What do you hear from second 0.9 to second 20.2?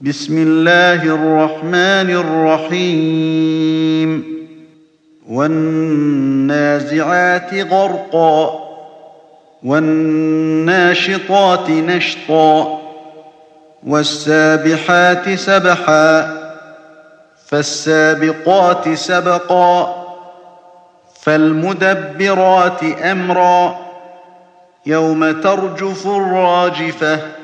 الرحمن الرحيم. والنازعات غرقا والناشطات نشطا والسابحات سبحا فالسابقات سبقا